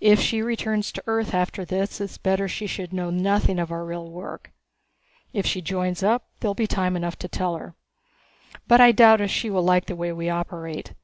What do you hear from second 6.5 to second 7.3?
be time enough to